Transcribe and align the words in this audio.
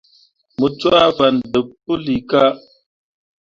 Mu 0.59 0.67
cwaa 0.79 1.07
fan 1.17 1.35
deb 1.51 1.67
puilika. 1.83 2.41